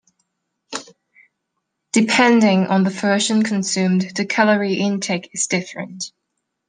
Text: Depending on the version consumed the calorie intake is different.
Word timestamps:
Depending 1.91 2.65
on 2.65 2.83
the 2.83 2.89
version 2.89 3.43
consumed 3.43 4.13
the 4.15 4.25
calorie 4.25 4.79
intake 4.79 5.29
is 5.31 5.45
different. 5.45 6.11